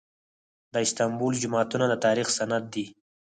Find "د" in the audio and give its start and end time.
0.73-0.75, 1.89-1.93